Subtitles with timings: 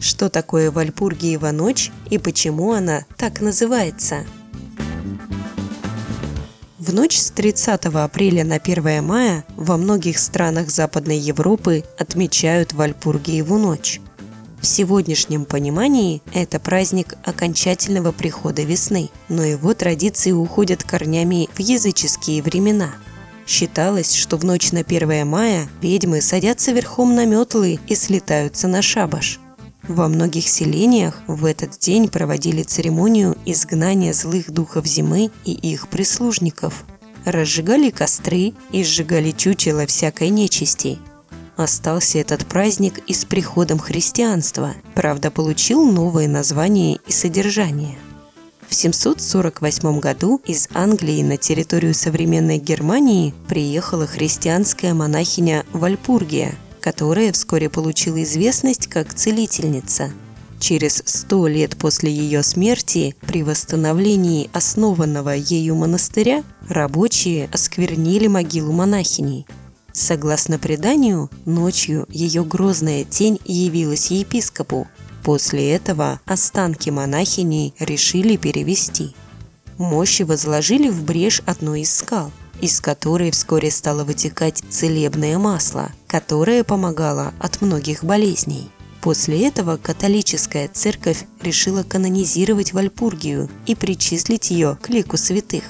[0.00, 4.24] что такое Вальпургиева ночь и почему она так называется.
[6.78, 13.58] В ночь с 30 апреля на 1 мая во многих странах Западной Европы отмечают Вальпургиеву
[13.58, 14.00] ночь.
[14.62, 22.42] В сегодняшнем понимании это праздник окончательного прихода весны, но его традиции уходят корнями в языческие
[22.42, 22.90] времена.
[23.46, 28.80] Считалось, что в ночь на 1 мая ведьмы садятся верхом на метлы и слетаются на
[28.80, 29.38] шабаш–
[29.90, 36.84] во многих селениях в этот день проводили церемонию изгнания злых духов зимы и их прислужников.
[37.24, 40.98] Разжигали костры и сжигали чучело всякой нечисти.
[41.56, 47.98] Остался этот праздник и с приходом христианства, правда получил новое название и содержание.
[48.68, 57.70] В 748 году из Англии на территорию современной Германии приехала христианская монахиня Вальпургия– которая вскоре
[57.70, 60.10] получила известность как целительница.
[60.58, 69.46] Через сто лет после ее смерти, при восстановлении основанного ею монастыря, рабочие осквернили могилу монахини.
[69.92, 74.86] Согласно преданию, ночью ее грозная тень явилась епископу.
[75.24, 79.14] После этого останки монахини решили перевести.
[79.78, 82.30] Мощи возложили в брешь одной из скал–
[82.60, 88.70] из которой вскоре стало вытекать целебное масло, которое помогало от многих болезней.
[89.00, 95.64] После этого католическая церковь решила канонизировать Вальпургию и причислить ее к лику святых.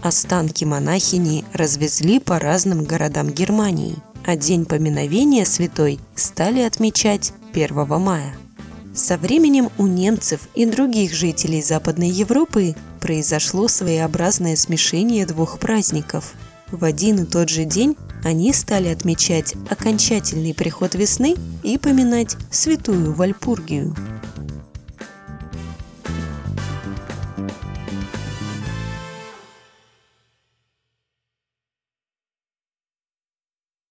[0.00, 8.34] Останки монахини развезли по разным городам Германии, а день поминовения святой стали отмечать 1 мая.
[8.94, 16.34] Со временем у немцев и других жителей Западной Европы произошло своеобразное смешение двух праздников.
[16.70, 23.12] В один и тот же день они стали отмечать окончательный приход весны и поминать святую
[23.12, 23.94] Вальпургию–